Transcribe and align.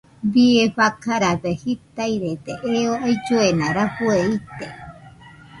Bie 0.35 0.61
fakarabe 0.77 1.51
jitairede 1.65 2.57
eo 2.79 2.97
ailluena 3.05 3.71
rafue 3.79 4.19
ite. 4.35 4.73